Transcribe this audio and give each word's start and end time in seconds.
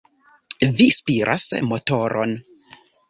Vi 0.79 0.87
spiras 0.95 1.45
motoron! 1.73 2.35